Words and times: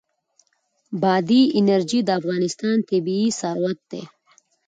بادي 1.01 1.41
انرژي 1.59 1.99
د 2.03 2.09
افغانستان 2.19 2.77
طبعي 2.89 3.27
ثروت 3.39 3.79
دی. 3.91 4.01